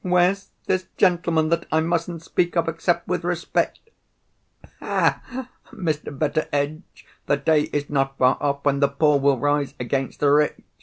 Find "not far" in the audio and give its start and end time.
7.87-8.35